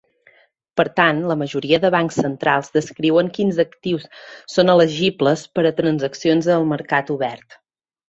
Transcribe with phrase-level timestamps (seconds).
[0.79, 4.09] Per tant, la majoria de bancs centrals descriuen quins actius
[4.57, 7.61] són elegibles per a transaccions al mercat obert.